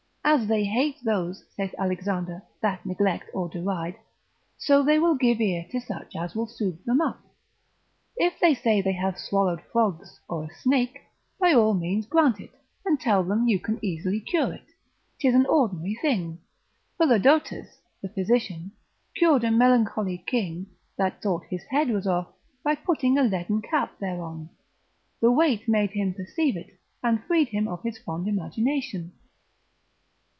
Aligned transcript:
As 0.23 0.47
they 0.47 0.63
hate 0.63 1.03
those, 1.03 1.43
saith 1.57 1.75
Alexander, 1.77 2.41
that 2.61 2.85
neglect 2.85 3.29
or 3.33 3.49
deride, 3.49 3.95
so 4.57 4.81
they 4.81 4.97
will 4.99 5.15
give 5.15 5.41
ear 5.41 5.65
to 5.71 5.81
such 5.81 6.15
as 6.15 6.35
will 6.35 6.45
soothe 6.47 6.81
them 6.85 7.01
up. 7.01 7.19
If 8.15 8.39
they 8.39 8.53
say 8.53 8.79
they 8.81 8.93
have 8.93 9.17
swallowed 9.17 9.61
frogs 9.73 10.21
or 10.29 10.45
a 10.45 10.53
snake, 10.53 11.01
by 11.37 11.51
all 11.53 11.73
means 11.73 12.05
grant 12.05 12.39
it, 12.39 12.51
and 12.85 12.97
tell 12.97 13.23
them 13.23 13.47
you 13.49 13.59
can 13.59 13.83
easily 13.83 14.21
cure 14.21 14.53
it; 14.53 14.63
'tis 15.19 15.35
an 15.35 15.47
ordinary 15.47 15.95
thing. 15.95 16.39
Philodotus, 16.97 17.81
the 18.01 18.07
physician, 18.07 18.71
cured 19.17 19.43
a 19.43 19.51
melancholy 19.51 20.19
king, 20.25 20.67
that 20.95 21.21
thought 21.21 21.43
his 21.49 21.63
head 21.63 21.89
was 21.89 22.07
off, 22.07 22.29
by 22.63 22.75
putting 22.75 23.17
a 23.17 23.23
leaden 23.23 23.61
cap 23.61 23.97
thereon; 23.99 24.47
the 25.19 25.31
weight 25.31 25.67
made 25.67 25.89
him 25.89 26.13
perceive 26.13 26.55
it, 26.55 26.79
and 27.03 27.23
freed 27.25 27.49
him 27.49 27.67
of 27.67 27.83
his 27.83 27.97
fond 27.97 28.29
imagination. 28.29 29.11